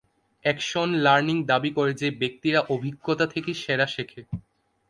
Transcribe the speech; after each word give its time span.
Action 0.45 0.89
learning 0.97 1.37
দাবি 1.43 1.71
করে 1.73 1.91
যে 1.93 2.07
ব্যক্তিরা 2.11 2.59
অভিজ্ঞতা 2.69 3.25
থেকে 3.27 3.51
সেরা 3.53 3.87
শেখে। 3.87 4.21